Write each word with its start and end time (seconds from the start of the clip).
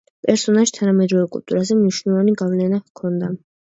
პერსონაჟს 0.27 0.73
თანამედროვე 0.77 1.27
კულტურაზე 1.37 1.79
მნიშვნელოვანი 1.85 2.37
გავლენა 2.45 2.85
ჰქონდა. 2.91 3.37